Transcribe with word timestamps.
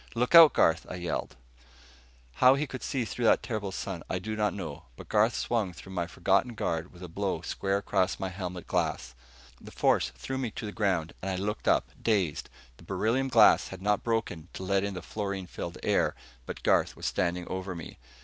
"Look 0.15 0.33
out, 0.33 0.53
Garth," 0.53 0.87
I 0.89 0.95
yelled. 0.95 1.35
How 2.41 2.55
he 2.55 2.65
could 2.65 2.81
see 2.81 3.05
through 3.05 3.25
that 3.25 3.43
terrible 3.43 3.71
sun 3.71 4.01
I 4.09 4.17
do 4.17 4.35
not 4.35 4.51
know, 4.51 4.85
but 4.95 5.09
Garth 5.09 5.35
swung 5.35 5.73
through 5.73 5.93
my 5.93 6.07
forgotten 6.07 6.55
guard 6.55 6.91
with 6.91 7.03
a 7.03 7.07
blow 7.07 7.41
square 7.41 7.77
across 7.77 8.19
my 8.19 8.29
helmet 8.29 8.65
glass. 8.65 9.13
The 9.61 9.69
force 9.69 10.11
threw 10.17 10.39
me 10.39 10.49
to 10.55 10.65
the 10.65 10.71
ground, 10.71 11.13
and 11.21 11.29
I 11.29 11.35
looked 11.35 11.67
up, 11.67 11.91
dazed. 12.01 12.49
The 12.77 12.83
beryllium 12.83 13.27
glass 13.27 13.67
had 13.67 13.83
not 13.83 14.01
broken 14.03 14.47
to 14.53 14.63
let 14.63 14.83
in 14.83 14.95
the 14.95 15.03
fluorine 15.03 15.45
filled 15.45 15.77
air, 15.83 16.15
but 16.47 16.63
Garth 16.63 16.95
was 16.95 17.05
standing 17.05 17.47
over 17.47 17.75
me. 17.75 17.99